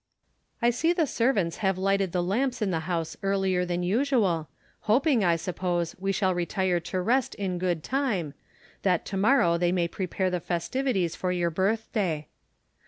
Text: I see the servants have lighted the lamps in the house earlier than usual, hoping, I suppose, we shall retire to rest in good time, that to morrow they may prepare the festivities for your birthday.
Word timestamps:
I 0.63 0.71
see 0.71 0.93
the 0.93 1.05
servants 1.05 1.57
have 1.57 1.77
lighted 1.77 2.11
the 2.11 2.23
lamps 2.23 2.59
in 2.59 2.71
the 2.71 2.79
house 2.89 3.15
earlier 3.21 3.65
than 3.65 3.83
usual, 3.83 4.49
hoping, 4.89 5.23
I 5.23 5.35
suppose, 5.35 5.95
we 5.99 6.11
shall 6.11 6.33
retire 6.33 6.79
to 6.79 6.99
rest 6.99 7.35
in 7.35 7.59
good 7.59 7.83
time, 7.83 8.33
that 8.81 9.05
to 9.05 9.15
morrow 9.17 9.59
they 9.59 9.71
may 9.71 9.87
prepare 9.87 10.31
the 10.31 10.39
festivities 10.39 11.15
for 11.15 11.31
your 11.31 11.51
birthday. 11.51 12.29